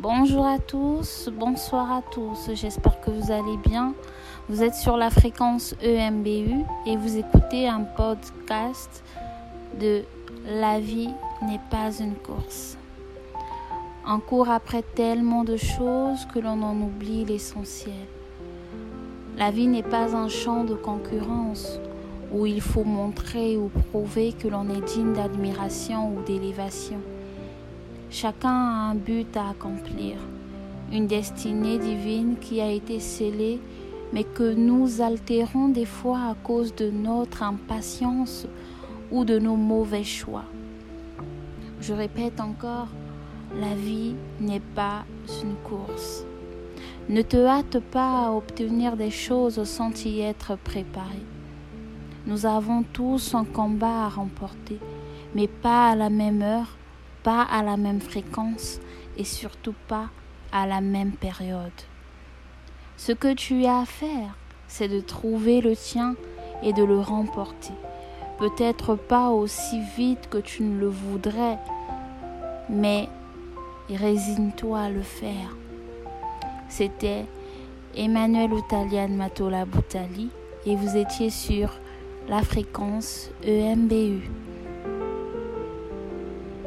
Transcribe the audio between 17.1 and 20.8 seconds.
l'essentiel. La vie n'est pas un champ de